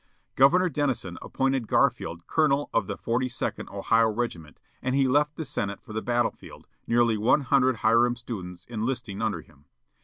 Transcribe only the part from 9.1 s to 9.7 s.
under him.